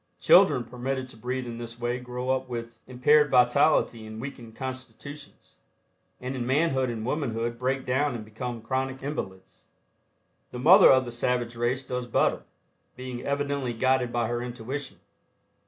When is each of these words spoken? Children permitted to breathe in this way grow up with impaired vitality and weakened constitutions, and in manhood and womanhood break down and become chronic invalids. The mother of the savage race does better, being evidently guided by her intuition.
Children 0.19 0.63
permitted 0.63 1.07
to 1.09 1.15
breathe 1.15 1.45
in 1.45 1.59
this 1.59 1.79
way 1.79 1.99
grow 1.99 2.31
up 2.31 2.49
with 2.49 2.79
impaired 2.87 3.29
vitality 3.29 4.07
and 4.07 4.19
weakened 4.19 4.55
constitutions, 4.55 5.57
and 6.19 6.35
in 6.35 6.43
manhood 6.47 6.89
and 6.89 7.05
womanhood 7.05 7.59
break 7.59 7.85
down 7.85 8.15
and 8.15 8.25
become 8.25 8.63
chronic 8.63 9.03
invalids. 9.03 9.65
The 10.49 10.57
mother 10.57 10.89
of 10.89 11.05
the 11.05 11.11
savage 11.11 11.55
race 11.55 11.83
does 11.83 12.07
better, 12.07 12.41
being 12.95 13.21
evidently 13.21 13.73
guided 13.73 14.11
by 14.11 14.27
her 14.27 14.41
intuition. 14.41 14.97